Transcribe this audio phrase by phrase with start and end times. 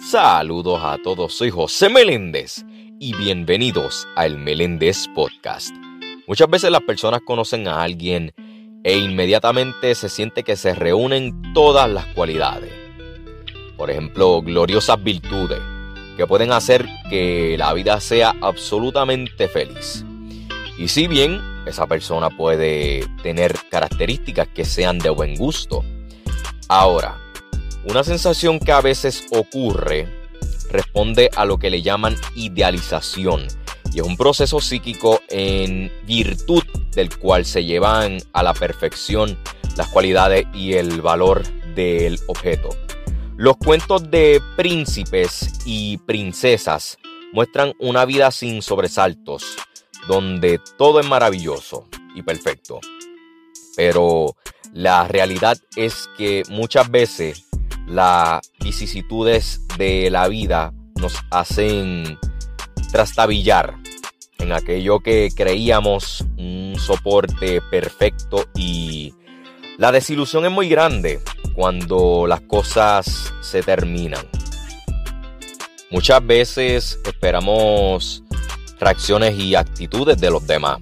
[0.00, 2.64] Saludos a todos, soy José Meléndez
[3.00, 5.74] y bienvenidos al Meléndez Podcast.
[6.28, 8.32] Muchas veces las personas conocen a alguien
[8.84, 12.72] e inmediatamente se siente que se reúnen todas las cualidades.
[13.76, 15.60] Por ejemplo, gloriosas virtudes
[16.16, 20.04] que pueden hacer que la vida sea absolutamente feliz.
[20.78, 25.84] Y si bien esa persona puede tener características que sean de buen gusto,
[26.68, 27.18] ahora,
[27.88, 30.06] una sensación que a veces ocurre
[30.70, 33.46] responde a lo que le llaman idealización
[33.92, 36.62] y es un proceso psíquico en virtud
[36.92, 39.38] del cual se llevan a la perfección
[39.76, 41.42] las cualidades y el valor
[41.74, 42.68] del objeto.
[43.36, 46.98] Los cuentos de príncipes y princesas
[47.32, 49.56] muestran una vida sin sobresaltos,
[50.06, 52.80] donde todo es maravilloso y perfecto.
[53.76, 54.34] Pero
[54.72, 57.47] la realidad es que muchas veces
[57.88, 62.18] las vicisitudes de la vida nos hacen
[62.92, 63.74] trastabillar
[64.38, 69.14] en aquello que creíamos un soporte perfecto y
[69.78, 71.20] la desilusión es muy grande
[71.54, 74.24] cuando las cosas se terminan.
[75.90, 78.22] Muchas veces esperamos
[78.78, 80.78] reacciones y actitudes de los demás,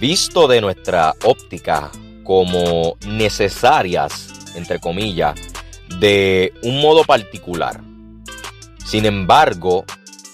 [0.00, 1.90] visto de nuestra óptica
[2.24, 5.34] como necesarias, entre comillas,
[6.00, 7.80] de un modo particular.
[8.84, 9.84] Sin embargo,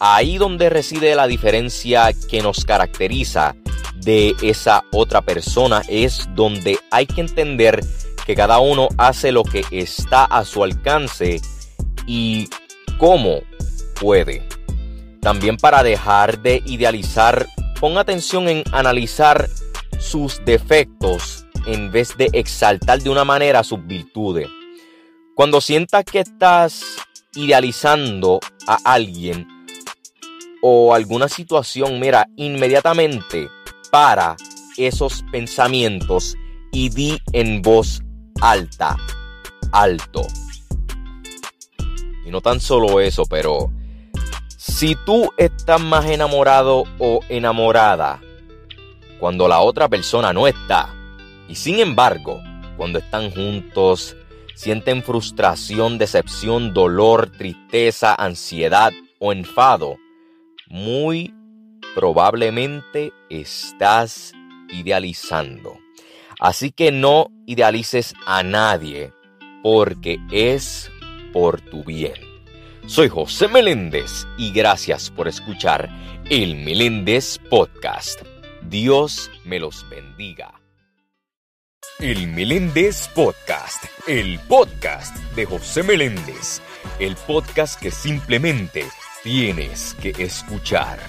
[0.00, 3.54] ahí donde reside la diferencia que nos caracteriza
[3.96, 7.84] de esa otra persona es donde hay que entender
[8.24, 11.40] que cada uno hace lo que está a su alcance
[12.06, 12.48] y
[12.98, 13.40] cómo
[14.00, 14.46] puede.
[15.20, 17.46] También para dejar de idealizar,
[17.80, 19.48] pon atención en analizar
[19.98, 24.48] sus defectos en vez de exaltar de una manera sus virtudes.
[25.38, 26.96] Cuando sientas que estás
[27.36, 29.46] idealizando a alguien
[30.62, 33.48] o alguna situación, mira, inmediatamente
[33.92, 34.36] para
[34.76, 36.34] esos pensamientos
[36.72, 38.02] y di en voz
[38.40, 38.96] alta,
[39.70, 40.22] alto.
[42.26, 43.70] Y no tan solo eso, pero
[44.56, 48.20] si tú estás más enamorado o enamorada
[49.20, 50.92] cuando la otra persona no está,
[51.48, 52.40] y sin embargo,
[52.76, 54.16] cuando están juntos,
[54.58, 59.98] sienten frustración, decepción, dolor, tristeza, ansiedad o enfado,
[60.66, 61.32] muy
[61.94, 64.32] probablemente estás
[64.68, 65.78] idealizando.
[66.40, 69.12] Así que no idealices a nadie
[69.62, 70.90] porque es
[71.32, 72.20] por tu bien.
[72.88, 75.88] Soy José Meléndez y gracias por escuchar
[76.30, 78.22] el Meléndez Podcast.
[78.62, 80.52] Dios me los bendiga.
[82.00, 86.62] El Meléndez Podcast, el podcast de José Meléndez,
[87.00, 88.84] el podcast que simplemente
[89.24, 91.00] tienes que escuchar.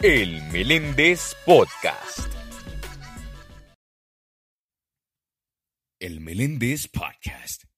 [0.00, 2.32] El Meléndez Podcast.
[5.98, 7.64] El Meléndez Podcast.